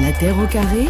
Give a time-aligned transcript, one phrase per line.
[0.00, 0.86] La Terre au carré,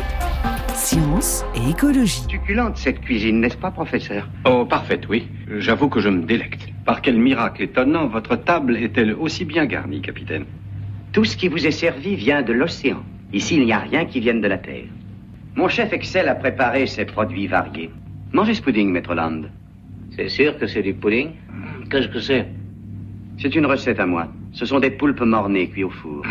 [0.74, 2.24] science et écologie.
[2.28, 4.28] Succulente cette cuisine, n'est-ce pas, professeur?
[4.44, 5.26] Oh, parfaite, oui.
[5.58, 6.68] J'avoue que je me délecte.
[6.84, 10.44] Par quel miracle étonnant, votre table est-elle aussi bien garnie, capitaine?
[11.12, 13.02] Tout ce qui vous est servi vient de l'océan.
[13.32, 14.84] Ici, il n'y a rien qui vienne de la terre.
[15.56, 17.90] Mon chef excelle à préparer ces produits variés.
[18.32, 19.42] Mangez ce pudding, Maître Land.
[20.14, 21.30] C'est sûr que c'est du pudding?
[21.90, 22.46] Qu'est-ce que c'est?
[23.38, 24.28] C'est une recette à moi.
[24.52, 26.24] Ce sont des poulpes mornées cuits au four.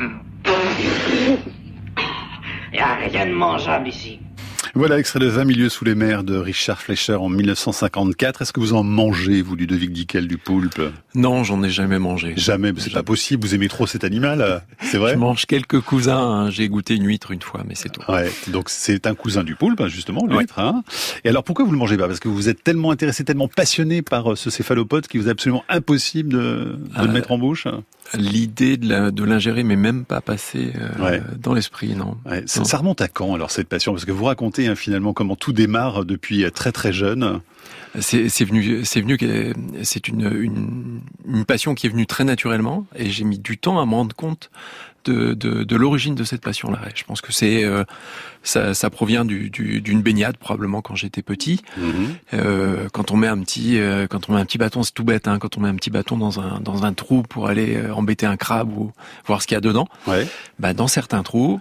[2.80, 4.21] Il n'y a rien de mangeable ici.
[4.75, 8.41] Voilà, extrait de 20 milieux sous les mers de Richard Fleischer en 1954.
[8.43, 10.82] Est-ce que vous en mangez, vous, Ludovic Dickel, du poulpe?
[11.15, 12.33] Non, j'en ai jamais mangé.
[12.37, 13.43] Jamais, mais c'est pas possible.
[13.45, 15.14] Vous aimez trop cet animal, c'est vrai?
[15.14, 16.18] Je mange quelques cousins.
[16.19, 16.50] hein.
[16.50, 18.01] J'ai goûté une huître une fois, mais c'est tout.
[18.11, 20.59] Ouais, donc c'est un cousin du poulpe, hein, justement, l'huître.
[20.59, 20.83] Hein.
[21.23, 22.07] Et alors pourquoi vous le mangez pas?
[22.07, 25.31] Parce que vous êtes tellement intéressé, tellement passionné par euh, ce céphalopode qu'il vous est
[25.31, 27.67] absolument impossible de, de le Euh, mettre en bouche?
[28.17, 31.21] L'idée de la- de l'ingérer m'est même pas passée euh, Ouais.
[31.39, 32.17] dans l'esprit, non.
[32.25, 32.66] Ouais, ça, Non.
[32.66, 33.94] ça remonte à quand alors cette passion?
[33.94, 37.39] Parce que vous racontez hein, finalement comment tout démarre depuis très très jeune.
[38.00, 42.86] C'est venu, c'est venu, que- c'est une, une, une passion qui est venue très naturellement,
[42.95, 44.52] et j'ai mis du temps à me rendre compte
[45.06, 46.81] de, de, de l'origine de cette passion-là.
[46.94, 47.84] Je pense que c'est, euh,
[48.44, 51.62] ça, ça provient du- du- d'une baignade probablement quand j'étais petit.
[52.34, 55.03] Euh, quand on met un petit, euh, quand on met un petit bâton, c'est tout
[55.03, 57.80] bête, hein, quand on met un petit bâton dans un dans un trou pour aller
[57.91, 58.91] embêter un crabe ou
[59.25, 59.88] voir ce qu'il y a dedans.
[60.06, 60.28] Ouais.
[60.59, 61.59] Bah dans certains trous,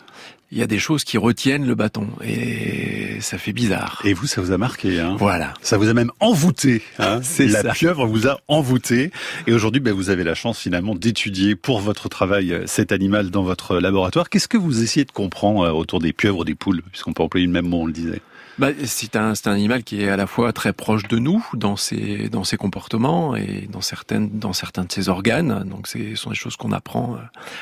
[0.51, 4.01] il y a des choses qui retiennent le bâton et ça fait bizarre.
[4.05, 4.99] Et vous, ça vous a marqué.
[5.01, 5.17] Hein?
[5.19, 5.53] Voilà.
[5.61, 6.83] Ça vous a même envoûté.
[6.99, 7.21] Hein?
[7.23, 7.73] C'est la ça.
[7.73, 9.11] pieuvre vous a envoûté.
[9.47, 13.31] Et aujourd'hui, ben, vous avez la chance finalement d'étudier pour votre travail euh, cet animal
[13.31, 14.31] dans votre laboratoire.
[14.31, 17.47] Qu'est-ce que vous essayez de comprendre euh, autour des pieuvres, des poules, puisqu'on peut employer
[17.47, 18.21] le même mot, on le disait.
[18.59, 21.77] Bah, c'est un, un animal qui est à la fois très proche de nous dans
[21.77, 25.63] ses, dans ses comportements et dans certaines, dans certains de ses organes.
[25.69, 27.19] Donc, ce sont des choses qu'on apprend euh,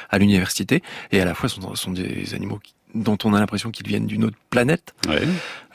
[0.08, 3.70] à l'université et à la fois sont, sont des animaux qui- dont on a l'impression
[3.70, 4.94] qu'ils viennent d'une autre planète.
[5.08, 5.22] Ouais.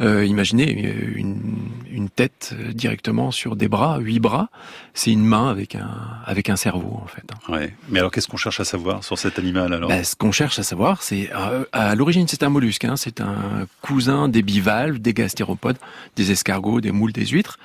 [0.02, 1.58] Euh, imaginez euh, une,
[1.92, 4.50] une tête euh, directement sur des bras, huit bras.
[4.94, 5.90] C'est une main avec un,
[6.26, 7.24] avec un cerveau en fait.
[7.50, 7.74] Ouais.
[7.90, 9.90] Mais alors, qu'est-ce qu'on cherche à savoir sur cet animal alors?
[9.90, 11.30] Bah, ce qu'on cherche à savoir, c'est
[11.72, 15.78] à l'origine c'est un mollusque, hein, c'est un cousin des bivalves, des gastéropodes,
[16.16, 17.60] des escargots, des moules, des huîtres.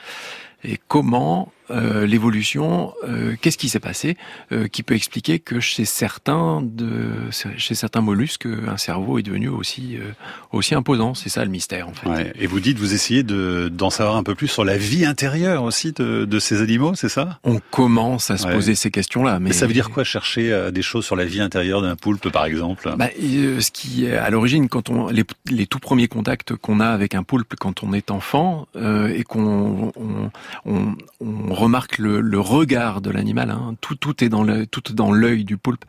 [0.64, 4.16] Et comment euh, l'évolution, euh, qu'est-ce qui s'est passé,
[4.52, 9.48] euh, qui peut expliquer que chez certains de chez certains mollusques, un cerveau est devenu
[9.48, 10.10] aussi euh,
[10.52, 11.14] aussi imposant.
[11.14, 12.08] C'est ça le mystère en fait.
[12.08, 12.32] Ouais.
[12.38, 15.62] Et vous dites, vous essayez de d'en savoir un peu plus sur la vie intérieure
[15.64, 17.38] aussi de, de ces animaux, c'est ça?
[17.44, 18.52] On commence à se Ouais.
[18.54, 21.24] poser ces questions-là, mais, Mais ça veut dire quoi chercher euh, des choses sur la
[21.24, 22.88] vie intérieure d'un poulpe, par exemple?
[22.96, 26.78] Bah, euh, ce qui est à l'origine, quand on les, les tout premiers contacts qu'on
[26.78, 30.30] a avec un poulpe quand on est enfant euh, et qu'on on,
[30.64, 34.82] on, on remarque le, le regard de l'animal, hein, tout tout est dans le tout
[34.90, 35.84] est dans l'œil du poulpe.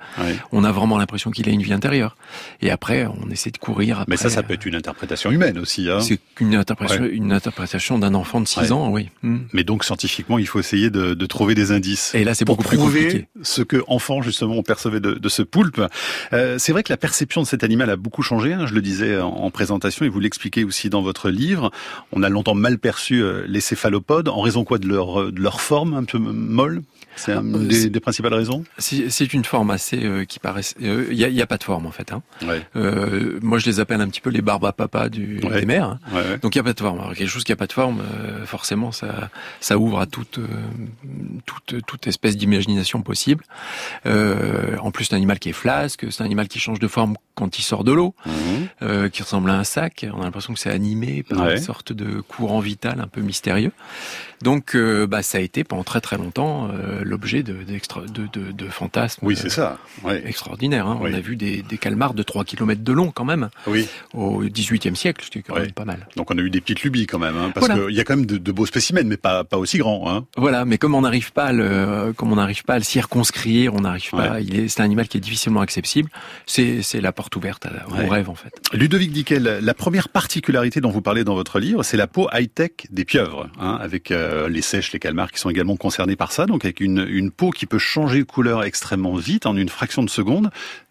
[0.51, 2.17] On a vraiment l'impression qu'il a une vie intérieure.
[2.61, 3.99] Et après, on essaie de courir.
[3.99, 5.89] Après, Mais ça, ça peut être une interprétation humaine aussi.
[5.89, 7.09] Hein C'est une interprétation, Ouais.
[7.11, 8.71] une interprétation d'un enfant de 6 Ouais.
[8.71, 9.09] ans, oui.
[9.23, 9.39] Hmm.
[9.53, 12.13] Mais donc scientifiquement, il faut essayer de, de trouver des indices.
[12.15, 13.27] Et là, c'est beaucoup plus compliqué.
[13.43, 15.81] ce que enfant justement on percevait de, de ce poulpe.
[16.33, 18.53] Euh, c'est vrai que la perception de cet animal a beaucoup changé.
[18.53, 21.71] hein, je le disais en, en présentation et vous l'expliquez aussi dans votre livre.
[22.11, 25.41] On a longtemps mal perçu euh, les céphalopodes en raison quoi de leur euh, de
[25.41, 26.81] leur forme un peu molle.
[27.15, 28.63] C'est une Euh, des, principales raisons?
[28.77, 30.61] C'est une forme assez euh, qui paraît.
[30.79, 32.11] Il y, a, y a pas de forme en fait.
[32.13, 32.21] Hein.
[32.45, 32.61] Ouais.
[32.75, 35.61] Euh, moi, je les appelle un petit peu les barbes à papa du, Ouais.
[35.61, 35.85] des mers.
[35.85, 35.99] hein.
[36.13, 36.37] Ouais.
[36.37, 36.99] Donc il n'y a pas de forme.
[36.99, 40.37] Alors, quelque chose qui n'a pas de forme, euh, forcément, ça, ça ouvre à toute,
[40.37, 40.45] euh,
[41.47, 43.43] toute, toute espèce d'imagination possible.
[44.05, 46.87] Euh, en plus, c'est un animal qui est flasque, c'est un animal qui change de
[46.87, 48.15] forme quand il sort de l'eau,
[48.81, 50.05] euh, qui ressemble à un sac.
[50.13, 53.71] On a l'impression que c'est animé par une sorte de courant vital un peu mystérieux.
[54.41, 58.27] Donc, euh, bah, ça a été pendant très très longtemps euh, l'objet de, d'extra- de,
[58.31, 59.25] de, de fantasmes.
[59.25, 59.77] Oui, euh, c'est ça.
[60.03, 60.21] Ouais.
[60.25, 60.87] Extraordinaire.
[60.87, 60.97] Hein.
[61.01, 61.09] Oui.
[61.11, 63.87] On a vu des, des calmars de 3 km de long quand même Oui.
[64.13, 66.07] au XVIIIe siècle, ce qui est quand même pas mal.
[66.15, 67.83] Donc on a eu des petites lubies quand même, hein, parce Voilà.
[67.85, 70.09] qu'il y a quand même de, beaux spécimens, mais pas pas aussi grands.
[70.11, 70.25] Hein.
[70.37, 73.73] Voilà, mais comme on n'arrive pas à le, comme on n'arrive pas à le circonscrire,
[73.73, 74.33] on n'arrive pas.
[74.33, 74.43] Ouais.
[74.43, 76.09] Il est, c'est un animal qui est difficilement accessible.
[76.45, 78.07] C'est, c'est la porte ouverte à, au Ouais.
[78.07, 78.53] rêve en fait.
[78.73, 82.71] Ludovic Dickel, la première particularité dont vous parlez dans votre livre, c'est la peau high-tech
[82.91, 86.65] des pieuvres, avec euh, les sèches, les calmars qui sont également concernés par ça, donc
[86.65, 90.09] avec une, une peau qui peut changer de couleur extrêmement vite, en une fraction de
[90.09, 90.49] seconde.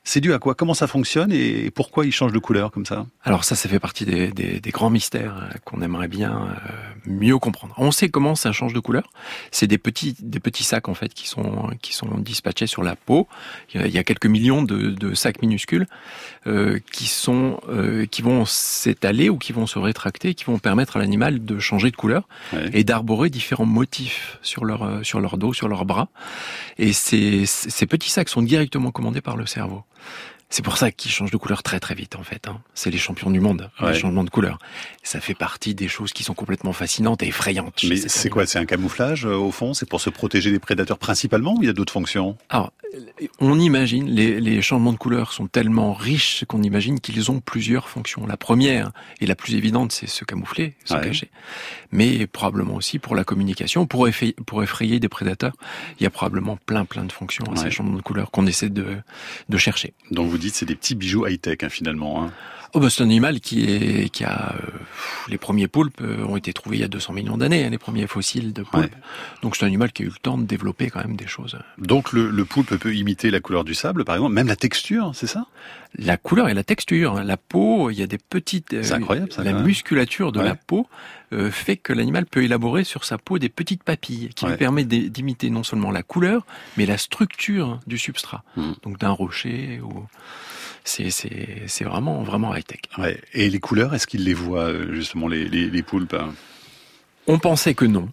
[0.09, 0.55] C'est dû à quoi?
[0.55, 3.07] Comment ça fonctionne et pourquoi il change de couleur comme ça?
[3.25, 6.71] Alors ça, ça fait partie des, des, des grands mystères euh, qu'on aimerait bien euh,
[7.07, 7.75] mieux comprendre.
[7.77, 9.11] On sait comment ça change de couleur.
[9.51, 12.95] C'est des petits, des petits sacs en fait qui sont qui sont dispatchés sur la
[12.95, 13.27] peau.
[13.75, 15.89] Il y a, quelques millions de, de sacs minuscules
[16.47, 20.99] euh, qui sont euh, qui vont s'étaler ou qui vont se rétracter, qui vont permettre
[20.99, 22.71] à l'animal de changer de couleur Ouais.
[22.75, 26.09] et d'arborer différents motifs sur leur euh, sur leur dos, sur leurs bras.
[26.79, 27.47] Et ces
[27.89, 29.85] petits sacs sont directement commandés par le cerveau.
[30.49, 32.47] C'est pour ça qu'ils changent de couleur très très vite en fait.
[32.47, 32.61] Hein.
[32.75, 34.59] C'est les champions du monde, les changements de couleur.
[35.03, 37.85] Ça fait partie des choses qui sont complètement fascinantes et effrayantes.
[37.89, 39.75] Mais c'est quoi C'est un camouflage euh, au fond?
[39.75, 42.37] C'est pour se protéger des prédateurs principalement ou il y a d'autres fonctions?
[42.49, 42.73] Alors,
[43.41, 47.89] on imagine, les, les, changements de couleur sont tellement riches qu'on imagine qu'ils ont plusieurs
[47.89, 48.27] fonctions.
[48.27, 51.31] La première et la plus évidente, c'est se camoufler, se cacher.
[51.91, 55.55] Mais probablement aussi pour la communication, pour, effrayer, pour effrayer des prédateurs.
[55.99, 58.71] Il y a probablement plein plein de fonctions à ces changements de couleur qu'on essaie
[58.71, 58.97] de,
[59.49, 59.95] de chercher.
[60.11, 62.23] Donc vous dites c'est des petits bijoux high-tech hein, finalement.
[62.23, 62.33] Hein.
[62.77, 64.69] Oh bah c'est un animal qui est qui a euh,
[65.29, 67.79] les premiers poulpes euh, ont été trouvés il y a 200 millions d'années, hein, les
[67.79, 68.95] premiers fossiles de poulpes.
[69.41, 71.59] Donc c'est un animal qui a eu le temps de développer quand même des choses.
[71.79, 75.13] Donc le, le poulpe peut imiter la couleur du sable, par exemple, même la texture,
[75.15, 75.47] c'est ça?
[75.97, 78.75] La couleur et la texture, la peau, il y a des petites.
[78.75, 79.43] Euh, c'est incroyable ça.
[79.43, 80.87] La musculature de la peau
[81.51, 85.49] fait que l'animal peut élaborer sur sa peau des petites papilles qui lui permettent d'imiter
[85.49, 86.47] non seulement la couleur,
[86.77, 88.73] mais la structure du substrat, hmm.
[88.83, 90.05] donc d'un rocher ou
[90.87, 92.81] c'est vraiment vraiment high tech.
[92.99, 93.21] Ouais.
[93.35, 96.33] Et les couleurs, est-ce qu'ils les voient euh, justement les, les, les poulpes hein
[97.27, 98.09] On pensait que non.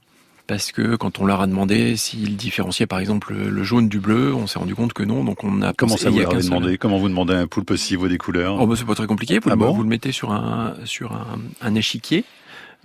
[0.45, 4.33] Parce que quand on leur a demandé s'ils différenciaient par exemple le jaune du bleu,
[4.33, 5.23] on s'est rendu compte que non.
[5.23, 7.77] Donc on a comment ça vous leur avez demandé Comment vous demandez à un poulpe
[7.77, 8.57] s'il voit des couleurs?
[8.59, 9.39] Oh bah c'est pas très compliqué.
[9.39, 9.71] Vous, ah bon?
[9.71, 12.25] vous le mettez sur un sur un, un échiquier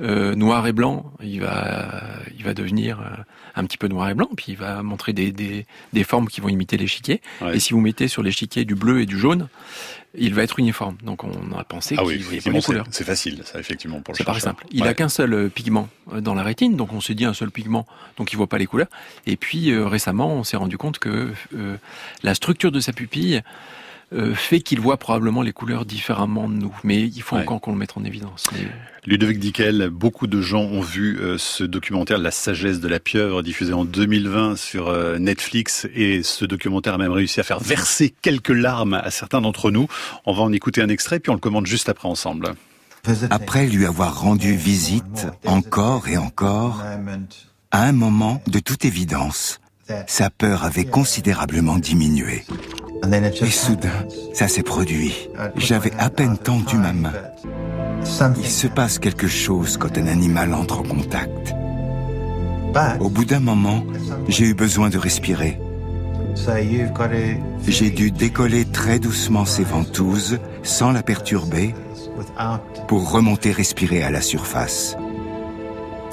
[0.00, 2.02] euh, noir et blanc, il va,
[2.36, 3.04] il va devenir euh,
[3.56, 6.40] un petit peu noir et blanc, puis il va montrer des, des, des formes qui
[6.40, 7.20] vont imiter l'échiquier.
[7.52, 9.48] Et si vous mettez sur l'échiquier du bleu et du jaune,
[10.16, 10.96] il va être uniforme.
[11.02, 12.86] Donc on a pensé ah qu'il oui, voyait couleurs.
[12.90, 14.24] C'est facile, ça effectivement pour le.
[14.24, 14.66] Paraît simple.
[14.70, 17.50] Il a qu'un seul euh, pigment dans la rétine, donc on s'est dit un seul
[17.50, 17.86] pigment,
[18.16, 18.88] donc il voit pas les couleurs.
[19.26, 21.32] Et puis récemment, on s'est rendu compte que
[22.22, 23.42] la structure de sa pupille
[24.14, 26.74] euh, fait qu'il voit probablement les couleurs différemment de nous.
[26.82, 28.48] Mais il faut encore qu'on le mette en évidence.
[29.06, 33.42] Ludovic Dickel, beaucoup de gens ont vu euh, ce documentaire La sagesse de la pieuvre
[33.42, 38.14] diffusé en 2020 sur euh, Netflix et ce documentaire a même réussi à faire verser
[38.22, 39.88] quelques larmes à certains d'entre nous.
[40.24, 42.54] On va en écouter un extrait puis on le commande juste après ensemble.
[43.30, 46.82] Après lui avoir rendu visite encore et encore,
[47.70, 49.60] à un moment, de toute évidence,
[50.06, 52.44] sa peur avait considérablement diminué.
[53.42, 55.28] Et soudain, ça s'est produit.
[55.56, 57.12] J'avais à peine tendu ma main.
[58.38, 61.54] Il se passe quelque chose quand un animal entre en contact.
[63.00, 63.82] Au bout d'un moment,
[64.28, 65.60] j'ai eu besoin de respirer.
[67.66, 71.74] J'ai dû décoller très doucement ses ventouses sans la perturber
[72.86, 74.96] pour remonter respirer à la surface.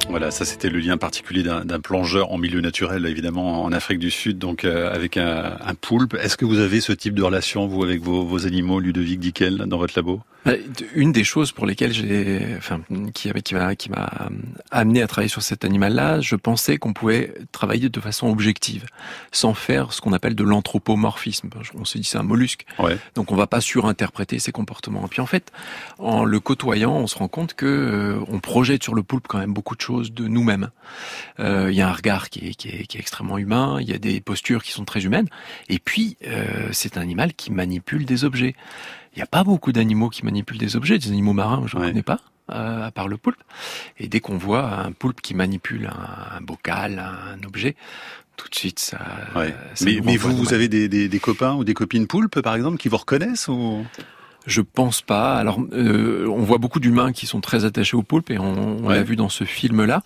[0.10, 4.12] Voilà, ça c'était le lien particulier d'un plongeur en milieu naturel, évidemment en Afrique du
[4.12, 6.14] Sud, donc euh, avec un, poulpe.
[6.14, 9.58] Est-ce que vous avez ce type de relation, vous, avec vos, vos animaux, Ludovic Dickel,
[9.58, 10.22] dans votre labo?
[10.94, 12.82] Une des choses pour lesquelles j'ai, enfin,
[13.14, 14.30] qui, qui m'a, qui m'a
[14.72, 18.86] amené à travailler sur cet animal-là, je pensais qu'on pouvait travailler de façon objective,
[19.32, 21.50] sans faire ce qu'on appelle de l'anthropomorphisme.
[21.74, 22.66] On se dit c'est un mollusque,
[23.16, 25.06] donc on va pas surinterpréter ses comportements.
[25.06, 25.52] Et puis en fait,
[25.98, 29.40] en le côtoyant, on se rend compte que euh, on projette sur le poulpe quand
[29.40, 30.70] même beaucoup de choses de nous-mêmes.
[31.40, 33.90] Euh, il y a un regard qui est, qui, est, qui est, extrêmement humain, il
[33.90, 35.28] y a des postures qui sont très humaines,
[35.70, 38.56] et puis euh, c'est un animal qui manipule des objets.
[39.16, 41.84] Il n'y a pas beaucoup d'animaux qui manipulent des objets, des animaux marins, je ne
[41.84, 42.20] connais pas,
[42.52, 43.42] euh, à part le poulpe.
[43.98, 47.76] Et dès qu'on voit un poulpe qui manipule un, bocal, un objet,
[48.36, 49.00] tout de suite ça.
[49.82, 52.78] mais, mais vous, vous avez des, des, des, copains ou des copines poulpes, par exemple,
[52.78, 53.86] qui vous reconnaissent ou?
[54.46, 55.38] Je pense pas.
[55.38, 58.90] Alors, euh, on voit beaucoup d'humains qui sont très attachés aux poulpes et on, on
[58.90, 60.04] l'a vu dans ce film-là.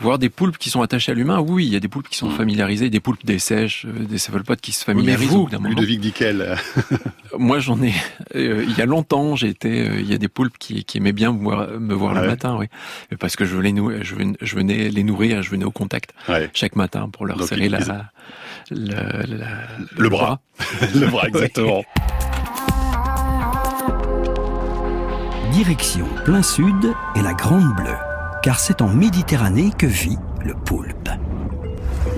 [0.00, 2.16] Voir des poulpes qui sont attachés à l'humain, oui, il y a des poulpes qui
[2.16, 2.36] sont hmm.
[2.36, 5.30] familiarisés, des poulpes des sèches, euh, des céphalopodes qui se familiarisent.
[5.30, 6.56] Oui, mais vous, Ludovic Dickel
[7.38, 7.92] Moi, j'en ai.
[8.34, 9.88] Euh, il y a longtemps, j'ai été.
[9.88, 12.26] Euh, il y a des poulpes qui, qui aimaient bien me voir, me voir le
[12.26, 12.66] matin, oui,
[13.18, 16.14] parce que je venais, je, venais, je venais les nourrir, je venais au contact
[16.54, 18.10] chaque matin pour leur serrer la,
[18.70, 20.40] le, bras,
[20.94, 21.84] le bras exactement.
[25.52, 28.09] Direction plein sud et la Grande Bleue
[28.42, 31.10] car c'est en Méditerranée que vit le poulpe.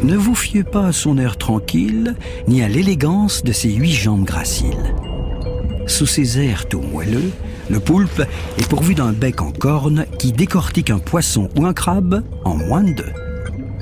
[0.03, 2.17] Ne vous fiez pas à son air tranquille,
[2.49, 4.95] ni à l'élégance de ses huit jambes graciles.
[5.87, 7.33] Sous ses airs tout moelleux,
[7.71, 8.23] le poulpe
[8.59, 12.83] est pourvu d'un bec en corne qui décortique un poisson ou un crabe en moins
[12.83, 13.13] de deux.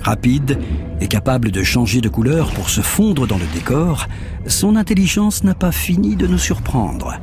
[0.03, 0.59] Rapide
[1.01, 4.07] et capable de changer de couleur pour se fondre dans le décor,
[4.47, 7.15] son intelligence n'a pas fini de nous surprendre.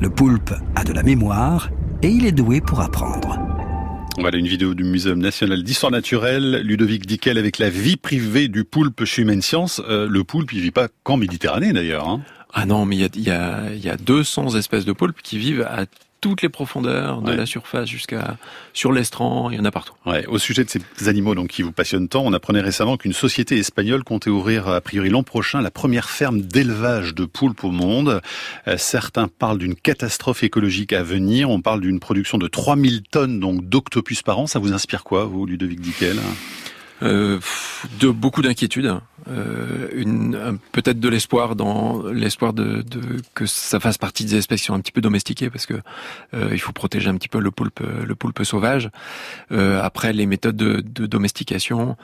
[0.00, 1.70] Le poulpe a de la mémoire
[2.02, 3.38] et il est doué pour apprendre.
[4.18, 6.62] Voilà une vidéo du Muséum national d'histoire naturelle.
[6.64, 9.82] Ludovic Dickel avec la vie privée du poulpe chez Humaine Science.
[9.88, 12.08] Euh, le poulpe, il vit pas qu'en Méditerranée d'ailleurs.
[12.08, 12.22] Hein.
[12.52, 15.38] Ah non, mais il y a, y, a, y a 200 espèces de poulpes qui
[15.38, 15.86] vivent à
[16.24, 18.38] toutes les profondeurs, de la surface jusqu'à
[18.72, 19.92] sur l'estran, il y en a partout.
[20.06, 20.24] Ouais.
[20.24, 23.58] Au sujet de ces animaux donc qui vous passionnent tant, on apprenait récemment qu'une société
[23.58, 28.22] espagnole comptait ouvrir a priori l'an prochain la première ferme d'élevage de poulpes au monde.
[28.68, 31.50] Euh, certains parlent d'une catastrophe écologique à venir.
[31.50, 34.46] On parle d'une production de 3000 tonnes donc d'octopus par an.
[34.46, 36.16] Ça vous inspire quoi, vous, Ludovic Dickel?
[37.02, 37.38] Euh,
[38.00, 38.94] de beaucoup d'inquiétudes,
[39.28, 43.00] euh, peut-être de l'espoir dans l'espoir de, de,
[43.34, 45.74] que ça fasse partie des espèces qui sont un petit peu domestiquées parce que
[46.34, 48.90] euh, il faut protéger un petit peu le poulpe le poulpe sauvage.
[49.52, 51.96] Euh, après les méthodes de, de domestication,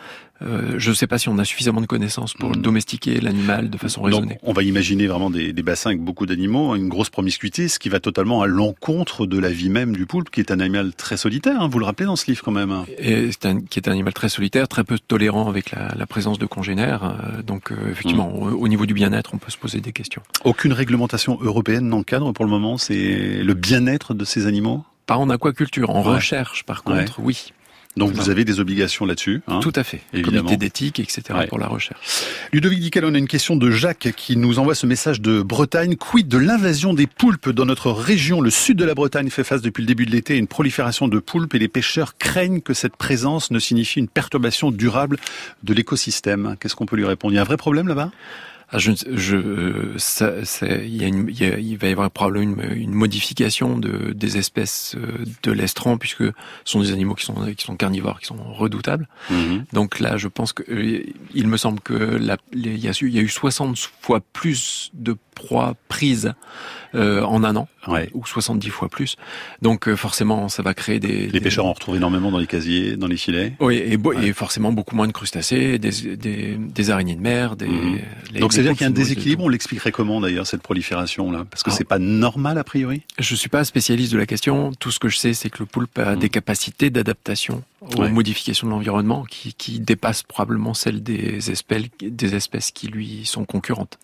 [0.42, 2.62] euh, je ne sais pas si on a suffisamment de connaissances pour hmm.
[2.62, 4.38] domestiquer l'animal de façon raisonnée.
[4.42, 7.88] on va imaginer vraiment des, des bassins avec beaucoup d'animaux, une grosse promiscuité, ce qui
[7.88, 11.16] va totalement à l'encontre de la vie même du poulpe, qui est un animal très
[11.16, 11.60] solitaire.
[11.60, 12.84] Hein, vous le rappelez dans ce livre quand même.
[12.98, 16.38] Et un, qui est un animal très solitaire, très peu tolérant avec la, la présence
[16.38, 17.04] de congénères.
[17.04, 18.54] Euh, donc euh, effectivement, hmm.
[18.54, 20.22] au, niveau du bien-être, on peut se poser des questions.
[20.44, 22.78] Aucune réglementation européenne n'encadre pour le moment.
[22.78, 24.84] C'est le bien-être de ces animaux?
[25.06, 27.52] Pas en aquaculture, en recherche par contre, oui.
[27.96, 29.42] Donc vous avez des obligations là-dessus.
[29.48, 30.00] Hein Tout à fait.
[30.12, 30.38] Évidemment.
[30.38, 31.22] Comité d'éthique, etc.
[31.48, 32.24] pour la recherche.
[32.52, 35.96] Ludovic Dickel, on a une question de Jacques qui nous envoie ce message de Bretagne.
[35.96, 38.40] Quid de l'invasion des poulpes dans notre région?
[38.40, 41.08] Le sud de la Bretagne fait face depuis le début de l'été à une prolifération
[41.08, 45.18] de poulpes et les pêcheurs craignent que cette présence ne signifie une perturbation durable
[45.64, 46.56] de l'écosystème.
[46.60, 47.32] Qu'est-ce qu'on peut lui répondre?
[47.32, 48.10] Il y a un vrai problème là-bas?
[48.72, 52.62] Ah, je, je, ça, il, y a une, y a, il, va y avoir probablement
[52.62, 56.32] une, une, modification de, des espèces euh, de l'estran, puisque ce
[56.64, 59.08] sont des animaux qui sont, qui sont carnivores, qui sont redoutables.
[59.28, 59.64] Mhm.
[59.72, 61.02] Donc là, je pense que euh,
[61.34, 65.74] il me semble que la, il, y y a eu 60 fois plus de proies
[65.88, 66.34] prises
[66.94, 68.10] euh, en un an, ouais.
[68.14, 69.16] ou 70 fois plus.
[69.62, 71.28] Donc euh, forcément, ça va créer des...
[71.28, 73.54] Les pêcheurs en retrouvent énormément dans les casiers, dans les filets.
[73.60, 77.66] Oui, et, et forcément beaucoup moins de crustacés, des, des, des araignées de mer, des...
[77.66, 78.00] Mhm.
[78.40, 81.70] Donc c'est-à-dire qu'il y a un déséquilibre, on l'expliquerait comment d'ailleurs, cette prolifération-là Parce que
[81.70, 83.02] c'est pas normal a priori?
[83.18, 85.66] Je suis pas spécialiste de la question, tout ce que je sais c'est que le
[85.66, 86.20] poulpe a mhm.
[86.20, 87.62] des capacités d'adaptation
[87.96, 93.24] aux modifications de l'environnement qui, qui dépassent probablement celles des espèces, des espèces qui lui
[93.24, 93.98] sont concurrentes.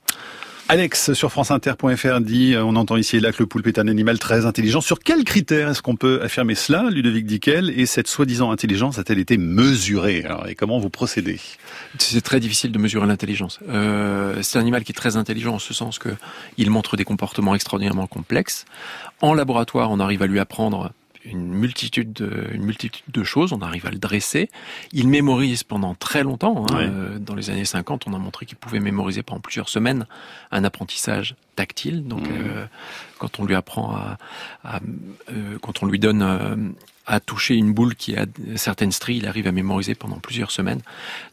[0.68, 3.86] Alex sur franceinter.fr dit euh, on entend ici et là que le poulpe est un
[3.86, 4.80] animal très intelligent.
[4.80, 9.20] Sur quels critères est-ce qu'on peut affirmer cela, Ludovic Dickel Et cette soi-disant intelligence a-t-elle
[9.20, 10.24] été mesurée?
[10.24, 11.38] Alors, Et comment vous procédez?
[11.98, 13.60] C'est très difficile de mesurer l'intelligence.
[13.68, 16.08] Euh, c'est un animal qui est très intelligent en ce sens que
[16.56, 18.64] il montre des comportements extraordinairement complexes.
[19.20, 20.90] En laboratoire, on arrive à lui apprendre
[21.26, 24.48] une multitude, de, une multitude de choses, on arrive à le dresser.
[24.92, 26.66] Il mémorise pendant très longtemps.
[26.70, 26.76] Hein.
[26.80, 30.06] Euh, dans les années 50, on a montré qu'il pouvait mémoriser pendant plusieurs semaines
[30.50, 32.06] un apprentissage tactile.
[32.06, 32.32] Donc, mmh.
[32.32, 32.66] euh,
[33.18, 34.18] quand on lui apprend à,
[34.64, 34.80] à
[35.30, 36.74] euh, quand on lui donne
[37.06, 40.80] à toucher une boule qui a certaines stries, il arrive à mémoriser pendant plusieurs semaines.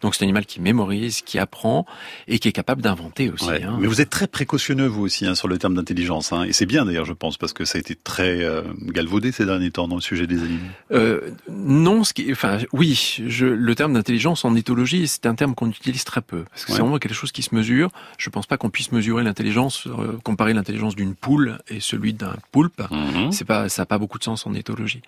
[0.02, 1.86] Donc c'est un animal qui mémorise, qui apprend
[2.28, 3.50] et qui est capable d'inventer aussi.
[3.50, 3.78] Hein.
[3.80, 6.44] Mais vous êtes très précautionneux vous aussi hein, sur le terme d'intelligence, hein.
[6.44, 9.46] et c'est bien d'ailleurs je pense parce que ça a été très euh, galvaudé ces
[9.46, 10.60] derniers temps dans le sujet des animaux.
[10.92, 15.56] Euh, non, ce qui, enfin oui, je, le terme d'intelligence en éthologie c'est un terme
[15.56, 17.90] qu'on utilise très peu parce que c'est vraiment quelque chose qui se mesure.
[18.18, 22.36] Je pense pas qu'on puisse mesurer l'intelligence, euh, comparer l'intelligence d'une poule et celui d'un
[22.52, 22.82] poulpe.
[22.92, 23.32] Mhm.
[23.32, 25.02] C'est pas, ça n'a pas beaucoup de sens en éthologie.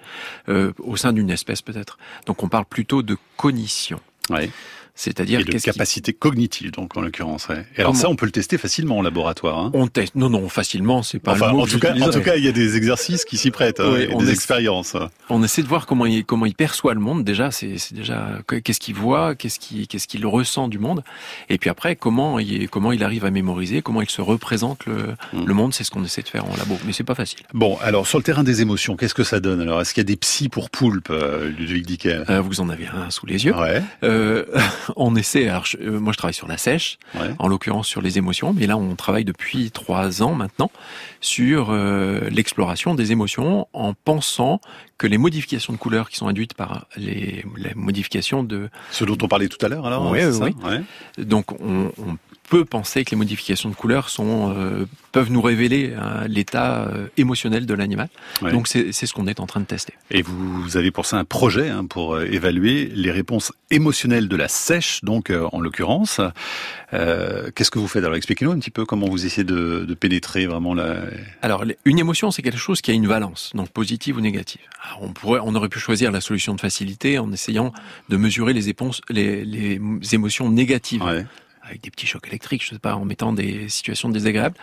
[0.55, 1.97] Euh, au sein d'une espèce peut-être.
[2.25, 4.00] Donc on parle plutôt de cognition.
[4.96, 7.48] C'est-à-dire de capacité cognitive, donc en l'occurrence.
[7.78, 9.60] Et alors ça, on peut le tester facilement en laboratoire.
[9.60, 9.72] Hein.
[9.74, 10.16] On teste.
[10.16, 11.34] Non, non, facilement, c'est pas.
[11.34, 13.80] Enfin, en tout cas, en tout cas, il y a des exercices qui s'y prêtent,
[13.80, 14.96] hein, et des expériences.
[15.30, 17.24] On essaie de voir comment il comment il perçoit le monde.
[17.24, 21.04] Déjà, c'est déjà qu'est-ce qu'il voit, qu'est-ce qu'il qu'est-ce qu'il ressent du monde,
[21.50, 25.16] et puis après comment il comment il arrive à mémoriser, comment il se représente le,
[25.34, 25.46] mm.
[25.46, 25.74] le monde.
[25.74, 27.40] C'est ce qu'on essaie de faire en labo, mais c'est pas facile.
[27.54, 30.06] Bon, alors sur le terrain des émotions, qu'est-ce que ça donne Alors, est-ce qu'il y
[30.06, 33.46] a des psys pour poulpe, euh, Ludwig Dickel euh, Vous en avez un sous les
[33.46, 33.56] yeux.
[33.56, 33.82] Ouais.
[34.04, 34.46] Euh,
[34.96, 35.48] on essaie.
[35.48, 36.98] Alors, euh, moi, je travaille sur la sèche,
[37.39, 40.72] en l'occurrence sur les émotions, mais là, on travaille depuis trois ans maintenant
[41.22, 44.60] sur euh, l'exploration des émotions en pensant
[44.98, 47.44] que les modifications de couleurs qui sont induites par les,
[47.75, 48.70] modifications de...
[48.92, 51.24] Ce dont on parlait tout à l'heure, alors Oui, oui.
[51.24, 52.18] Donc, on, on
[52.50, 57.08] peut penser que les modifications de couleurs sont euh, peuvent nous révéler euh, l'état euh,
[57.18, 58.10] émotionnel de l'animal.
[58.42, 59.94] Donc c'est ce qu'on est en train de tester.
[60.12, 64.48] Et vous avez pour ça un projet hein, pour évaluer les réponses émotionnelles de la
[64.48, 66.22] sèche, donc en l'occurrence.
[66.92, 68.04] Qu'est-ce que vous faites?
[68.04, 70.98] Alors expliquez-nous un petit peu comment vous essayez de, de pénétrer vraiment la.
[71.42, 74.62] Alors une émotion, c'est quelque chose qui a une valence, donc positive ou négative.
[75.02, 77.74] on pourrait, on aurait pu choisir la solution de facilité en essayant
[78.10, 79.80] de mesurer les, éponges, les, les
[80.14, 81.04] émotions négatives.
[81.04, 81.25] Ouais
[81.67, 84.57] avec des petits chocs électriques, je sais pas, en mettant des situations désagréables.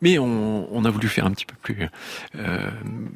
[0.00, 1.88] Mais on, a voulu faire un petit peu plus
[2.36, 2.70] euh,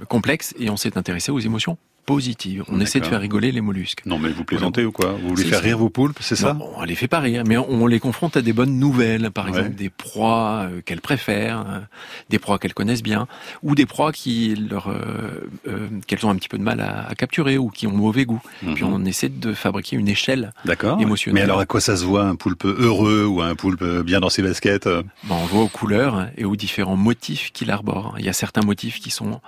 [0.08, 1.78] complexe et on s'est intéressé aux émotions
[2.10, 2.64] positive.
[2.68, 4.02] On essaie de faire rigoler les mollusques.
[4.04, 5.12] Non, mais vous plaisantez ou quoi?
[5.12, 6.58] Vous voulez faire rire vos poulpes, c'est ça?
[6.76, 9.30] On les fait pas rire, mais on les confronte à des bonnes nouvelles.
[9.30, 11.82] Par exemple, des proies euh, qu'elles préfèrent, hein,
[12.28, 13.28] des proies qu'elles connaissent bien,
[13.62, 17.14] ou des proies qui leur euh, euh, qu'elles ont un petit peu de mal à,
[17.14, 18.42] capturer ou qui ont mauvais goût.
[18.74, 18.92] Puis mhm.
[18.92, 20.52] on essaie de fabriquer une échelle
[20.98, 21.34] émotionnelle.
[21.34, 24.30] Mais alors à quoi ça se voit un poulpe heureux ou un poulpe bien dans
[24.30, 24.88] ses baskets
[25.24, 28.16] bon, On voit aux couleurs et aux différents motifs qu'il arbore.
[28.18, 29.40] Il y a certains motifs qui sont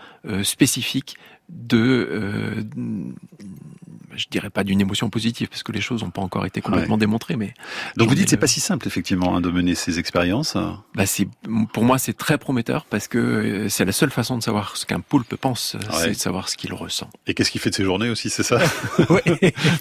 [0.44, 1.16] spécifiques
[1.52, 2.62] de, euh,
[4.16, 6.98] je dirais pas d'une émotion positive parce que les choses n'ont pas encore été complètement
[6.98, 7.54] démontrées, mais
[7.96, 10.56] donc vous dites c'est pas si simple effectivement hein, de mener ces expériences.
[10.94, 11.28] Bah c'est
[11.72, 14.86] pour moi c'est très prometteur parce que euh, c'est la seule façon de savoir ce
[14.86, 17.10] qu'un poulpe pense, c'est de savoir ce qu'il ressent.
[17.26, 18.58] Et qu'est-ce qu'il fait de ses journées aussi, c'est ça
[19.10, 19.20] Oui.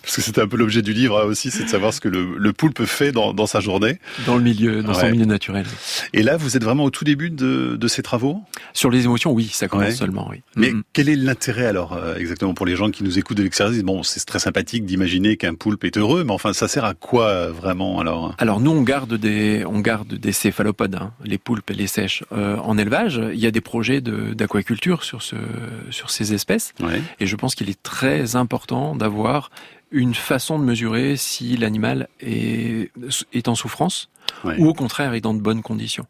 [0.01, 2.09] parce que c'était un peu l'objet du livre hein, aussi, c'est de savoir ce que
[2.09, 5.65] le, le poulpe fait dans, dans, sa journée, dans le milieu, dans son milieu naturel.
[6.13, 8.41] Et là, vous êtes vraiment au tout début de, de ces travaux?
[8.73, 10.41] Sur les émotions, oui, ça commence seulement, oui.
[10.55, 13.71] Mais quel est l'intérêt alors euh, exactement pour les gens qui nous écoutent de l'extérieur
[13.83, 17.47] Bon, c'est très sympathique d'imaginer qu'un poulpe est heureux, mais enfin, ça sert à quoi
[17.47, 21.73] vraiment alors Alors nous, on garde des, on garde des céphalopodes, hein, les poulpes et
[21.73, 23.21] les sèches euh, en élevage.
[23.33, 25.35] Il y a des projets d'aquaculture sur ce,
[25.89, 26.73] sur ces espèces,
[27.19, 29.49] et je pense qu'il est très important d'avoir
[29.91, 32.91] une façon de mesurer si l'animal est,
[33.33, 34.09] est en souffrance
[34.43, 36.05] ou au contraire est dans de bonnes conditions.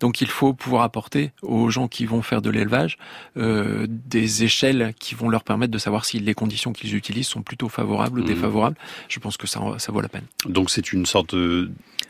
[0.00, 2.98] Donc il faut pouvoir apporter aux gens qui vont faire de l'élevage
[3.36, 7.42] euh, des échelles qui vont leur permettre de savoir si les conditions qu'ils utilisent sont
[7.42, 8.26] plutôt favorables ou mmh.
[8.26, 8.76] défavorables.
[9.08, 10.24] Je pense que ça, ça vaut la peine.
[10.46, 11.34] Donc c'est une sorte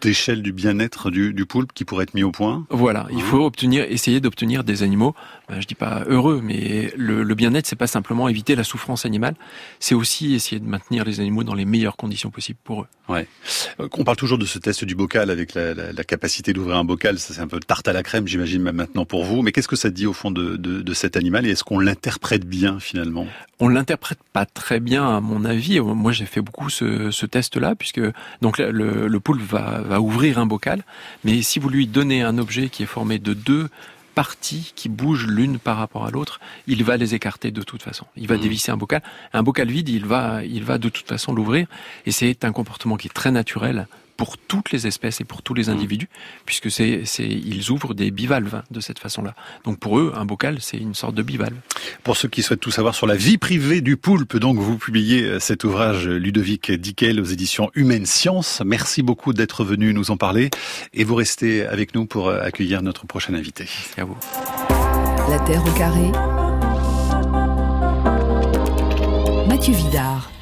[0.05, 2.67] d'échelle du bien-être du, du, poulpe qui pourrait être mis au point.
[2.71, 5.15] Voilà, il faut obtenir, essayer d'obtenir des animaux.
[5.49, 9.05] Ben, je dis pas heureux, mais le, le bien-être c'est pas simplement éviter la souffrance
[9.07, 9.35] animale,
[9.81, 12.87] c'est aussi essayer de maintenir les animaux dans les meilleures conditions possibles pour eux.
[13.09, 13.27] Ouais.
[13.81, 16.77] Euh, on parle toujours de ce test du bocal avec la, la, la capacité d'ouvrir
[16.77, 17.19] un bocal.
[17.19, 19.43] Ça c'est un peu tarte à la crème, j'imagine même maintenant pour vous.
[19.43, 21.79] Mais qu'est-ce que ça dit au fond de, de, de cet animal et est-ce qu'on
[21.79, 23.27] l'interprète bien finalement?
[23.61, 25.81] On l'interprète pas très bien à mon avis.
[25.81, 28.01] Moi j'ai fait beaucoup ce, ce test-là puisque
[28.41, 30.85] donc le, le poulpe va, va ouvrir un bocal,
[31.25, 33.69] mais si vous lui donnez un objet qui est formé de deux
[34.15, 38.07] parties qui bougent l'une par rapport à l'autre, il va les écarter de toute façon.
[38.17, 38.41] Il va mmh.
[38.41, 39.03] dévisser un bocal.
[39.33, 41.67] Un bocal vide, il va, il va de toute façon l'ouvrir.
[42.07, 45.55] Et c'est un comportement qui est très naturel pour toutes les espèces et pour tous
[45.55, 45.71] les mmh.
[45.71, 46.09] individus,
[46.47, 49.35] puisque c'est, c'est, ils ouvrent des bivalves de cette façon-là.
[49.65, 51.57] Donc pour eux, un bocal, c'est une sorte de bivalve.
[52.03, 55.23] Pour ceux qui souhaitent tout savoir sur la vie privée du poulpe, donc vous publiez
[55.23, 58.63] euh, cet ouvrage Ludovic Dickel aux éditions Humaine Science.
[58.65, 60.51] Merci beaucoup d'être venu nous en parler
[60.93, 63.65] et vous restez avec nous pour euh, accueillir notre prochain invité.
[63.65, 64.17] Merci à vous.
[65.31, 66.11] La Terre au carré.
[69.49, 70.34] Mathieu Vidard.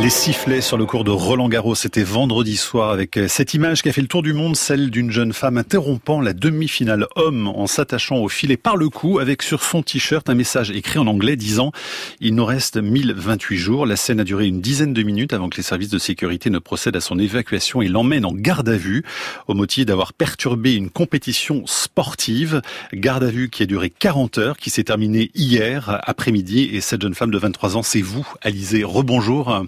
[0.00, 3.82] Les sifflets sur le cours de Roland Garros, c'était vendredi soir avec euh, cette image
[3.82, 7.48] qui a fait le tour du monde, celle d'une jeune femme interrompant la demi-finale homme
[7.48, 11.08] en s'attachant au filet par le cou avec sur son t-shirt un message écrit en
[11.08, 11.72] anglais disant
[12.20, 13.86] il nous reste 1028 jours.
[13.86, 16.60] La scène a duré une dizaine de minutes avant que les services de sécurité ne
[16.60, 19.04] procèdent à son évacuation et l'emmènent en garde à vue
[19.48, 22.62] au motif d'avoir perturbé une compétition sportive.
[22.94, 27.02] Garde à vue qui a duré 40 heures, qui s'est terminée hier après-midi et cette
[27.02, 28.84] jeune femme de 23 ans, c'est vous, Alizé.
[28.84, 29.64] Rebonjour.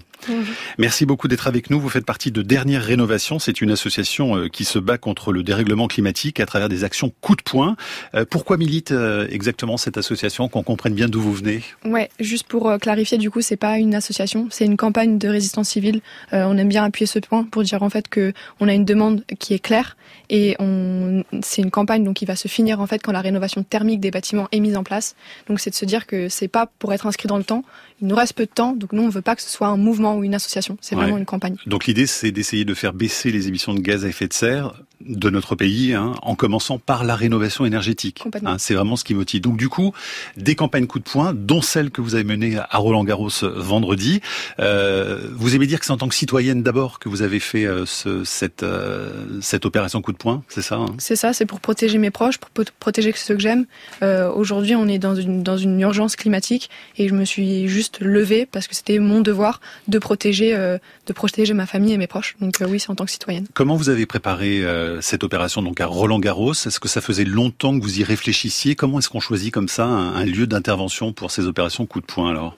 [0.77, 1.79] Merci beaucoup d'être avec nous.
[1.79, 3.39] Vous faites partie de Dernière Rénovation.
[3.39, 7.11] C'est une association euh, qui se bat contre le dérèglement climatique à travers des actions
[7.21, 7.75] coup de poing.
[8.15, 10.47] Euh, pourquoi milite euh, exactement cette association?
[10.49, 11.61] Qu'on comprenne bien d'où vous venez.
[11.85, 15.69] Ouais, juste pour clarifier, du coup, c'est pas une association, c'est une campagne de résistance
[15.69, 16.01] civile.
[16.31, 19.23] on aime bien appuyer ce point pour dire en fait que on a une demande
[19.39, 19.95] qui est claire
[20.31, 23.63] et on, c'est une campagne donc qui va se finir en fait quand la rénovation
[23.63, 25.15] thermique des bâtiments est mise en place.
[25.47, 27.63] Donc c'est de se dire que c'est pas pour être inscrit dans le temps.
[28.01, 29.77] Il nous reste peu de temps, donc nous on veut pas que ce soit un
[29.77, 30.77] mouvement ou une association.
[30.79, 31.57] C'est vraiment une campagne.
[31.67, 34.73] Donc l'idée c'est d'essayer de faire baisser les émissions de gaz à effet de serre
[35.05, 38.23] de notre pays, hein, en commençant par la rénovation énergétique.
[38.45, 39.41] Hein, c'est vraiment ce qui motive.
[39.41, 39.93] Donc du coup,
[40.37, 44.21] des campagnes coup de poing, dont celle que vous avez menée à Roland Garros vendredi.
[44.59, 47.65] Euh, vous aimez dire que c'est en tant que citoyenne d'abord que vous avez fait
[47.65, 51.45] euh, ce, cette, euh, cette opération coup de poing, c'est ça hein C'est ça, c'est
[51.45, 53.65] pour protéger mes proches, pour protéger ceux que j'aime.
[54.03, 57.99] Euh, Aujourd'hui, on est dans une, dans une urgence climatique et je me suis juste
[58.01, 62.07] levée parce que c'était mon devoir de protéger, euh, de protéger ma famille et mes
[62.07, 62.35] proches.
[62.39, 63.47] Donc euh, oui, c'est en tant que citoyenne.
[63.53, 64.63] Comment vous avez préparé
[65.01, 66.53] cette opération donc à Roland Garros?
[66.53, 68.75] Est-ce que ça faisait longtemps que vous y réfléchissiez?
[68.75, 72.29] Comment est-ce qu'on choisit comme ça un, lieu d'intervention pour ces opérations coup de poing
[72.29, 72.57] alors?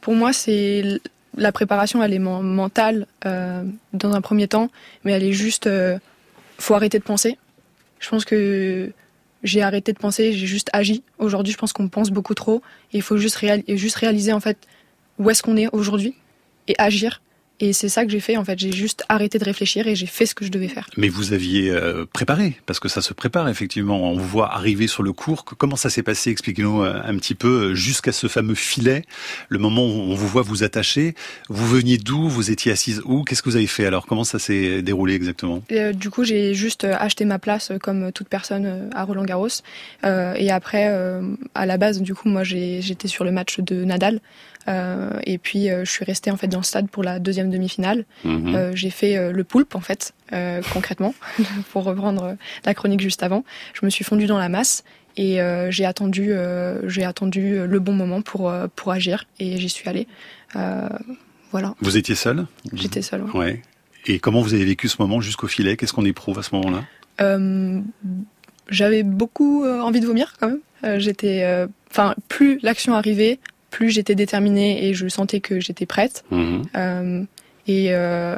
[0.00, 1.00] Pour moi, c'est
[1.36, 4.70] la préparation, elle est mentale euh, dans un premier temps,
[5.04, 5.98] mais elle est juste, euh,
[6.58, 7.38] faut arrêter de penser.
[7.98, 8.92] Je pense que
[9.42, 11.02] j'ai arrêté de penser, j'ai juste agi.
[11.18, 12.62] Aujourd'hui, je pense qu'on pense beaucoup trop,
[12.92, 13.38] il faut juste,
[13.68, 14.58] juste réaliser en fait
[15.18, 16.14] où est-ce qu'on est aujourd'hui
[16.68, 17.20] et agir
[17.64, 18.36] Et c'est ça que j'ai fait.
[18.36, 20.90] En fait, j'ai juste arrêté de réfléchir et j'ai fait ce que je devais faire.
[20.96, 24.10] Mais vous aviez euh, préparé, parce que ça se prépare effectivement.
[24.10, 25.44] On vous voit arriver sur le cours.
[25.44, 26.30] Comment ça s'est passé?
[26.30, 29.04] Expliquez-nous euh, un petit peu euh, jusqu'à ce fameux filet,
[29.48, 31.14] le moment où on vous voit vous attacher.
[31.48, 32.28] Vous veniez d'où?
[32.28, 33.22] Vous étiez assise où?
[33.22, 34.06] Qu'est-ce que vous avez fait alors?
[34.06, 35.62] Comment ça s'est déroulé exactement?
[35.94, 39.62] Du coup, j'ai juste acheté ma place comme toute personne à Roland Garros.
[40.02, 40.92] et après,
[41.54, 44.20] à la base, du coup, moi, j'étais sur le match de Nadal.
[44.68, 47.50] Euh, et puis euh, je suis restée en fait dans le stade pour la deuxième
[47.50, 48.04] demi-finale.
[48.24, 48.54] Mhm.
[48.54, 50.14] Euh, j'ai fait le poulpe en fait
[50.72, 51.14] concrètement
[51.72, 53.44] pour reprendre la chronique juste avant.
[53.74, 54.84] Je me suis fondue dans la masse
[55.16, 56.32] et j'ai attendu
[56.84, 60.06] j'ai attendu le bon moment pour pour agir et j'y suis allée.
[61.50, 61.74] voilà.
[61.80, 62.46] Vous étiez seule?
[62.72, 63.24] J'étais seule.
[63.34, 63.62] Ouais.
[64.06, 65.76] Et comment vous avez vécu ce moment jusqu'au filet?
[65.76, 66.84] Qu'est-ce qu'on éprouve à ce moment-là?
[68.68, 70.98] J'avais beaucoup envie de vomir quand même.
[70.98, 73.38] J'étais, enfin, plus l'action arrivait,
[73.72, 76.22] plus j'étais déterminée et je sentais que j'étais prête.
[76.30, 76.62] Mhm.
[76.76, 77.24] Euh,
[77.66, 78.36] et, euh,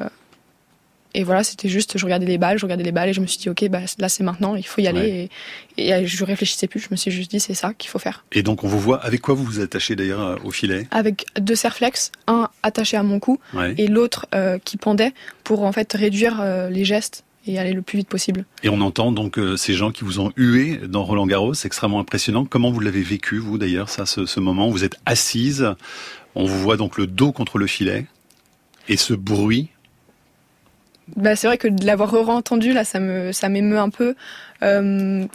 [1.13, 3.27] et voilà, c'était juste, je regardais les balles, je regardais les balles et je me
[3.27, 5.29] suis dit, ok, bah, là c'est maintenant, il faut y aller.
[5.77, 8.25] Et, et, je réfléchissais plus, je me suis juste dit, c'est ça qu'il faut faire.
[8.33, 10.87] Et donc on vous voit, avec quoi vous vous attachez d'ailleurs euh, au filet?
[10.91, 13.39] Avec deux serflex, un attaché à mon cou
[13.77, 14.27] et l'autre
[14.65, 18.45] qui pendait pour en fait réduire les gestes et aller le plus vite possible.
[18.63, 21.67] Et on entend donc euh, ces gens qui vous ont hué dans Roland Garros, c'est
[21.67, 22.45] extrêmement impressionnant.
[22.45, 25.75] Comment vous l'avez vécu, vous d'ailleurs, ça, ce, ce, moment où vous êtes assise,
[26.35, 28.07] on vous voit donc le dos contre le filet,
[28.89, 29.69] et ce bruit?
[31.17, 34.15] Bah, C'est vrai que de l'avoir re-entendu, là, ça me ça m'émeut un peu.
[34.63, 35.27] Euh,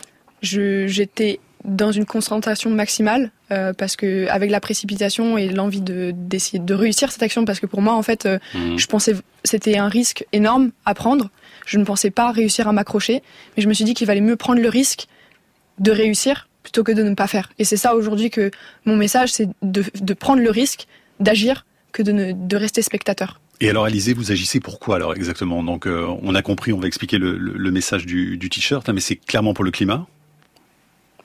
[0.41, 6.59] J'étais dans une concentration maximale euh, parce que avec la précipitation et l'envie de d'essayer
[6.59, 8.77] de réussir cette action parce que pour moi en fait euh, mmh.
[8.77, 11.29] je pensais c'était un risque énorme à prendre
[11.69, 13.21] je ne pensais pas réussir à m'accrocher,
[13.55, 15.05] mais je me suis dit qu'il valait mieux prendre le risque
[15.77, 17.51] de réussir plutôt que de ne pas faire.
[17.59, 18.49] Et c'est ça aujourd'hui que
[18.85, 20.87] mon message, c'est de, prendre le risque
[21.19, 23.39] d'agir que de, ne, de rester spectateur.
[23.61, 25.61] Et alors, Alizé, vous agissez pourquoi alors exactement?
[25.63, 29.17] Donc, euh, on a compris, on va expliquer le, message du, t-shirt, hein, mais c'est
[29.17, 30.07] clairement pour le climat?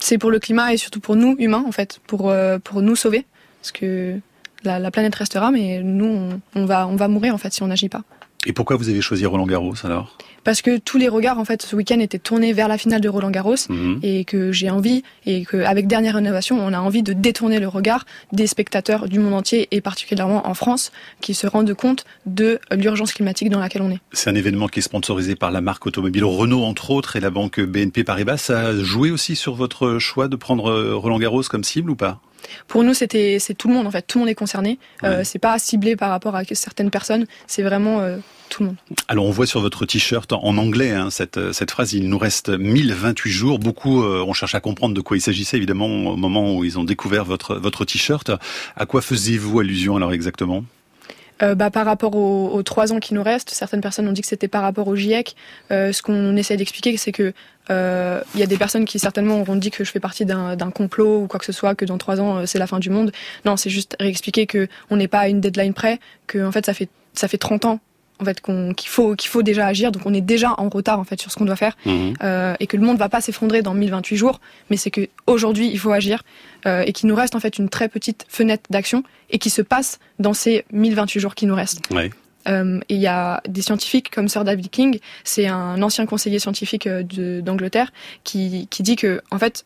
[0.04, 2.94] C'est pour le climat et surtout pour nous humains, en fait, pour euh, pour nous
[2.94, 3.24] sauver,
[3.62, 4.20] parce que
[4.62, 7.88] la, planète restera, mais nous, on, va on va mourir en fait si on n'agit
[7.88, 8.02] pas.
[8.44, 10.18] Et pourquoi vous avez choisi Roland Garros alors?
[10.44, 13.08] Parce que tous les regards en fait ce week-end étaient tournés vers la finale de
[13.08, 14.00] Roland Garros mhm.
[14.02, 18.04] et que j'ai envie et qu'avec dernière innovation on a envie de détourner le regard
[18.32, 23.12] des spectateurs du monde entier et particulièrement en France qui se rendent compte de l'urgence
[23.12, 23.98] climatique dans laquelle on est.
[24.12, 27.30] C'est un événement qui est sponsorisé par la marque automobile Renault entre autres et la
[27.30, 28.36] banque BNP Paribas.
[28.36, 32.20] Ça a joué aussi sur votre choix de prendre Roland Garros comme cible ou pas?
[32.68, 34.78] Pour nous, c'était c'est tout le monde en fait, tout le monde est concerné.
[35.02, 38.76] Euh, c'est pas ciblé par rapport à certaines personnes, c'est vraiment euh, tout le monde.
[39.08, 42.48] Alors on voit sur votre t-shirt en anglais hein, cette, cette phrase, il nous reste
[42.48, 43.58] 1028 jours.
[43.58, 46.78] Beaucoup euh, on cherche à comprendre de quoi il s'agissait évidemment au moment où ils
[46.78, 48.30] ont découvert votre, votre t-shirt.
[48.76, 50.64] À quoi faisiez-vous allusion alors exactement?
[51.42, 54.26] Euh, bah, par rapport aux, trois ans qui nous restent, certaines personnes ont dit que
[54.26, 55.34] c'était par rapport au GIEC.
[55.70, 57.32] Euh, ce qu'on essaie d'expliquer, c'est que
[57.70, 60.70] euh, il y a des personnes qui certainement auront dit que je fais partie d'un
[60.70, 63.10] complot ou quoi que ce soit, que dans trois ans c'est la fin du monde.
[63.44, 66.66] Non, c'est juste réexpliquer que on n'est pas à une deadline près, que en fait
[66.66, 67.80] ça fait ça fait 30 ans
[68.20, 69.92] en fait qu'il faut qu'il faut déjà agir.
[69.92, 71.76] Donc on est déjà en retard en fait sur ce qu'on doit faire.
[71.84, 72.14] Mhm.
[72.22, 74.40] euh, et que le monde va pas s'effondrer dans 1028 jours.
[74.70, 76.22] Mais c'est que aujourd'hui il faut agir
[76.66, 79.62] euh, et qu'il nous reste en fait une très petite fenêtre d'action et qui se
[79.62, 81.82] passe dans ces 1028 jours qui nous restent.
[82.46, 86.38] Euh, et il y a des scientifiques comme Sir David King c'est un ancien conseiller
[86.38, 87.90] scientifique d'Angleterre
[88.22, 89.64] qui, qui dit que en fait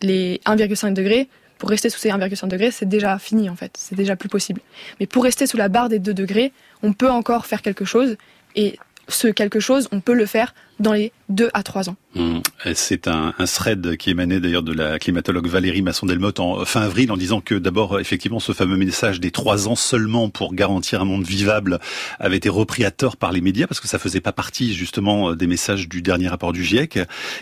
[0.00, 1.28] les 1,5 degrés
[1.64, 4.60] pour rester sous ces 1,5 degrés, c'est déjà fini en fait, c'est déjà plus possible.
[5.00, 8.18] Mais pour rester sous la barre des 2 degrés, on peut encore faire quelque chose
[8.54, 11.96] et ce quelque chose, on peut le faire dans les 2 à 3 ans.
[12.14, 12.40] Mmh.
[12.74, 16.82] C'est un, un, thread qui émanait d'ailleurs de la climatologue Valérie Masson-Delmotte en euh, fin
[16.82, 21.00] avril en disant que d'abord, effectivement, ce fameux message des 3 ans seulement pour garantir
[21.00, 21.80] un monde vivable
[22.20, 25.30] avait été repris à tort par les médias parce que ça faisait pas partie justement
[25.30, 27.00] euh, des messages du dernier rapport du GIEC.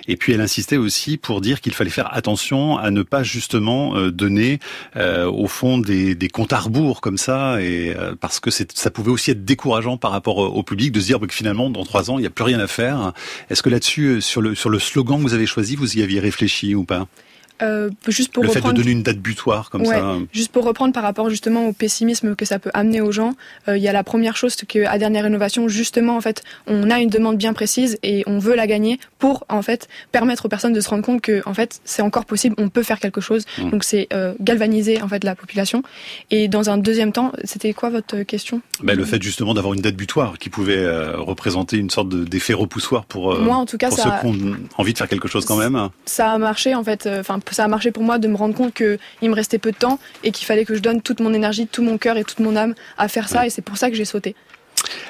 [0.09, 3.97] Et puis elle insistait aussi pour dire qu'il fallait faire attention à ne pas justement
[3.97, 4.59] euh, donner
[4.97, 9.31] au fond des, des comptes à rebours comme ça et parce que ça pouvait aussi
[9.31, 12.19] être décourageant par rapport au public de se dire bah, que finalement dans 3 ans
[12.19, 13.13] il n'y a plus rien à faire
[13.51, 16.03] est-ce que là-dessus, euh, sur le, sur le slogan que vous avez choisi, vous y
[16.03, 17.07] aviez réfléchi ou pas?
[17.61, 20.17] Euh, juste pour le fait de donner une date butoir comme ça.
[20.33, 23.35] Juste pour reprendre par rapport justement au pessimisme que ça peut amener aux gens,
[23.69, 26.91] euh, il y a la première chose que à dernière rénovation justement en fait on
[26.91, 30.49] a une demande bien précise et on veut la gagner pour en fait permettre aux
[30.49, 33.21] personnes de se rendre compte que en fait c'est encore possible, on peut faire quelque
[33.21, 33.45] chose.
[33.59, 33.71] Mmh.
[33.71, 35.83] Donc c'est euh, galvaniser en fait la population.
[36.31, 38.61] Et dans un deuxième temps, c'était quoi votre question?
[38.83, 42.55] Ben, le fait justement d'avoir une date butoir qui pouvait euh, représenter une sorte d'effet
[42.55, 45.29] repoussoir pour moi en tout cas pour ça ceux qui ont envie de faire quelque
[45.29, 45.89] chose quand même.
[46.07, 47.09] Ça a marché en fait.
[47.21, 49.77] Enfin ça a marché pour moi de me rendre compte qu'il me restait peu de
[49.77, 52.41] temps et qu'il fallait que je donne toute mon énergie, tout mon cœur et toute
[52.41, 53.47] mon âme à faire ça.
[53.47, 54.35] Et c'est pour ça que j'ai sauté.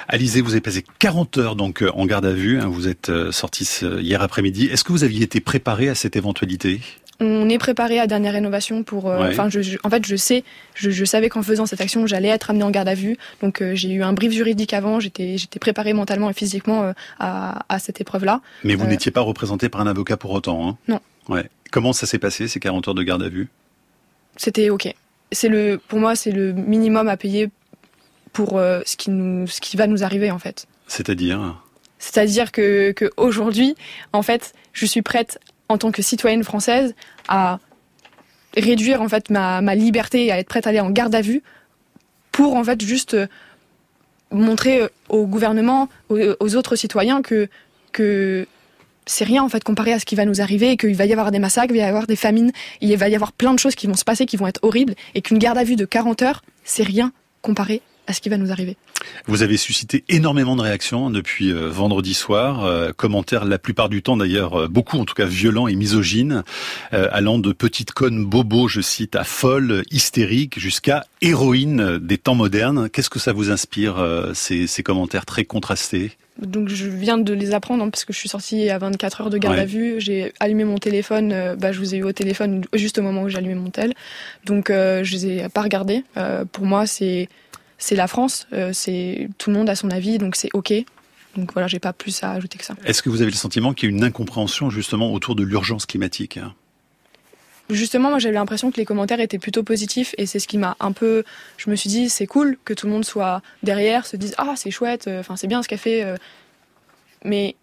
[0.07, 2.59] Alizé, vous avez passé 40 heures donc euh, en garde à vue.
[2.59, 2.67] Hein.
[2.67, 3.67] vous êtes euh, sorti
[3.99, 4.65] hier après-midi.
[4.67, 6.81] Est-ce que vous aviez été préparé à cette éventualité?
[7.19, 9.09] On est préparé à dernière rénovation pour.
[9.09, 9.47] Euh, enfin,
[9.83, 10.43] en fait, je sais,
[10.73, 13.17] je, savais qu'en faisant cette action, j'allais être amené en garde à vue.
[13.41, 14.99] Donc, j'ai eu un brief juridique avant.
[14.99, 18.41] J'étais, j'étais préparé mentalement et physiquement à, cette épreuve-là.
[18.63, 20.77] Mais vous n'étiez pas représenté par un avocat pour autant, hein?
[20.87, 20.99] Non.
[21.29, 21.49] Ouais.
[21.73, 23.47] Comment ça s'est passé ces 40 heures de garde à vue?
[24.37, 24.93] C'était ok.
[25.31, 27.49] C'est le, pour moi, c'est le minimum à payer
[28.31, 30.67] pour euh, ce qui nous, ce qui va nous arriver en fait.
[30.85, 31.59] C'est-à-dire?
[31.97, 33.75] C'est-à-dire que, que aujourd'hui,
[34.11, 36.93] en fait, je suis prête en tant que citoyenne française
[37.27, 37.57] à
[38.55, 41.41] réduire en fait ma, ma liberté, à être prête à aller en garde à vue
[42.31, 43.25] pour en fait juste euh,
[44.29, 47.49] montrer euh, au gouvernement, aux, autres citoyens que
[47.93, 48.47] que
[49.05, 51.31] c'est rien en fait comparé à ce qui va nous arriver qu'il va y avoir
[51.31, 53.75] des massacres, il va y avoir des famines, il va y avoir plein de choses
[53.75, 56.21] qui vont se passer qui vont être horribles et qu'une garde à vue de 40
[56.21, 57.11] heures, c'est rien
[57.41, 58.77] comparé à ce qui va nous arriver.
[59.27, 64.01] Vous avez suscité énormément de réactions depuis euh, vendredi soir, euh, commentaires la plupart du
[64.01, 66.43] temps d'ailleurs, euh, beaucoup en tout cas violents et misogynes,
[66.91, 72.89] allant de petite conne bobo, je cite, à folle, hystérique, jusqu'à héroïne des temps modernes.
[72.89, 73.95] Qu'est-ce que ça vous inspire,
[74.33, 76.11] ces, ces commentaires très contrastés?
[76.39, 79.29] Donc je viens de les apprendre hein, parce que je suis sortie à 24 heures
[79.29, 79.95] de garde à vue.
[79.99, 81.55] J'ai allumé mon téléphone.
[81.59, 83.93] bah, je vous ai eu au téléphone juste au moment où j'allumais mon tel.
[84.45, 86.03] Donc je les ai pas regardés.
[86.51, 87.29] pour moi, c'est
[87.83, 90.73] c'est la France, euh, c'est tout le monde a son avis, donc c'est ok.
[91.35, 92.75] Donc voilà, j'ai pas plus à ajouter que ça.
[92.85, 95.85] Est-ce que vous avez le sentiment qu'il y a une incompréhension justement autour de l'urgence
[95.85, 96.39] climatique?
[97.69, 100.77] Justement, moi j'avais l'impression que les commentaires étaient plutôt positifs et c'est ce qui m'a
[100.79, 101.23] un peu.
[101.57, 104.53] Je me suis dit, c'est cool que tout le monde soit derrière, se dise ah
[104.55, 106.15] c'est chouette, euh, enfin c'est bien ce qu'a fait, euh.
[107.25, 107.57] mais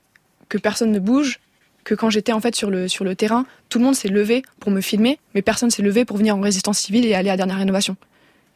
[0.50, 1.40] que personne ne bouge,
[1.85, 4.42] que quand j'étais en fait sur le sur le terrain, tout le monde s'est levé
[4.59, 7.38] pour me filmer, mais personne s'est levé pour venir en résistance civile et aller à
[7.38, 7.96] dernière rénovation.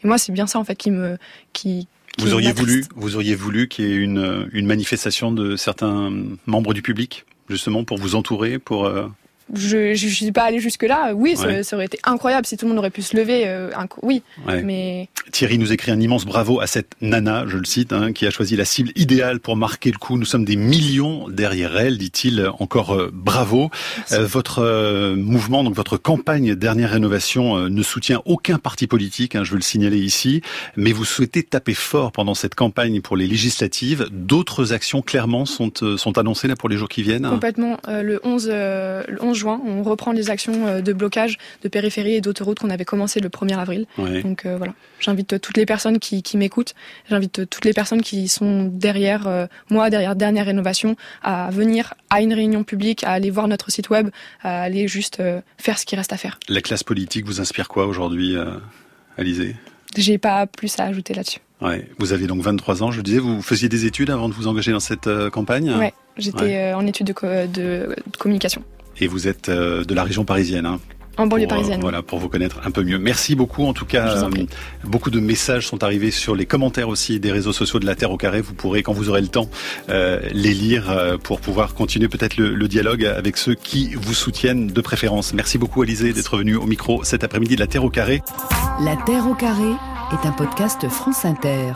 [0.05, 1.17] Et moi, c'est bien ça en fait qui me
[1.53, 1.89] qui,
[2.19, 6.13] vous auriez voulu, vous auriez voulu qu'il y ait une, une manifestation de certains
[6.47, 8.87] membres du public, justement, pour vous entourer, pour.
[8.87, 9.09] Euh,
[9.53, 11.13] je ne suis pas allé jusque là.
[11.15, 13.43] Oui, ça, aurait été incroyable si tout le monde aurait pu se lever.
[13.47, 13.71] Euh,
[14.03, 18.13] oui, mais Thierry nous écrit un immense bravo à cette nana, je le cite, hein,
[18.13, 20.17] qui a choisi la cible idéale pour marquer le coup.
[20.17, 22.49] Nous sommes des millions derrière elle, dit-il.
[22.59, 23.71] Encore euh, bravo.
[24.13, 29.37] Euh, votre mouvement, donc votre campagne dernière rénovation, ne soutient aucun parti politique.
[29.37, 30.41] Hein, je veux le signaler ici,
[30.77, 34.07] mais vous souhaitez taper fort pendant cette campagne pour les législatives.
[34.11, 37.29] D'autres actions clairement sont sont annoncées là pour les jours qui viennent?
[37.29, 37.79] Complètement.
[37.89, 42.21] le 11 le 11 juin, on reprend les actions euh, de blocage de périphérie et
[42.21, 43.87] d'autoroutes qu'on avait commencé le 1er avril.
[44.23, 46.75] Donc euh, voilà, j'invite toutes les personnes qui, m'écoutent,
[47.09, 52.21] j'invite toutes les personnes qui sont derrière euh, moi, derrière Dernière Rénovation, à venir à
[52.21, 54.11] une réunion publique, à aller voir notre site web,
[54.43, 55.23] à aller juste
[55.59, 56.39] faire ce qui reste à faire.
[56.49, 58.37] La classe politique vous inspire quoi aujourd'hui,
[59.17, 59.57] Alizé
[59.97, 61.41] J'ai pas plus à ajouter là-dessus.
[61.61, 61.89] Ouais.
[61.99, 64.73] Vous avez donc 23 ans, je disais, vous faisiez des études avant de vous engager
[64.73, 65.75] dans cette campagne?
[65.79, 68.63] Oui, j'étais en études de communication.
[69.01, 70.67] Et vous êtes euh, de la région parisienne.
[70.67, 70.81] Hein
[71.17, 71.81] en banlieue euh, parisienne.
[71.81, 72.99] voilà, pour vous connaître un peu mieux.
[72.99, 73.65] Merci beaucoup.
[73.67, 74.31] En tout cas, euh,
[74.83, 78.11] beaucoup de messages sont arrivés sur les commentaires aussi des réseaux sociaux de la Terre
[78.11, 78.41] au Carré.
[78.41, 79.49] Vous pourrez, quand vous aurez le temps,
[79.89, 85.35] les lire pour pouvoir continuer peut-être le, dialogue avec ceux qui vous soutiennent de préférence.
[85.35, 88.21] Merci beaucoup, Alizé, d'être venu au micro cet après-midi de la Terre au Carré.
[88.81, 89.71] La Terre au Carré
[90.11, 91.75] est un podcast France Inter.